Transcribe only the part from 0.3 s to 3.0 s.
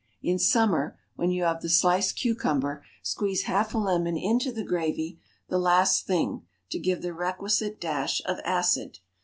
summer when you have the sliced cucumber,